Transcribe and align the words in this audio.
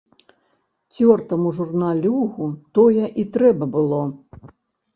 Цёртаму 0.99 1.51
журналюгу 1.59 2.49
тое 2.81 3.05
і 3.25 3.29
трэба 3.39 3.65
было. 3.79 4.03